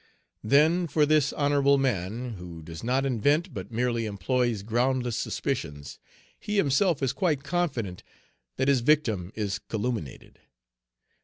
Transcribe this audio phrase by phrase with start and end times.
[0.43, 5.15] Then for this honorable man, who does not Page 230 invent, but merely employs groundless
[5.15, 5.99] suspicions,
[6.39, 8.01] he himself is quite confident
[8.57, 10.39] that his victim is calumniated.